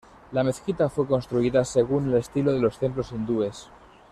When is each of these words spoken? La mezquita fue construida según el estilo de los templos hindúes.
La 0.31 0.43
mezquita 0.43 0.89
fue 0.89 1.05
construida 1.05 1.63
según 1.63 2.09
el 2.09 2.17
estilo 2.17 2.51
de 2.53 2.59
los 2.59 2.79
templos 2.79 3.11
hindúes. 3.11 3.69